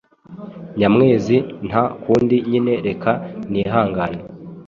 [0.77, 1.35] Nyamwezi:
[1.67, 3.11] Nta kundi nyine reka
[3.51, 4.19] nihangane.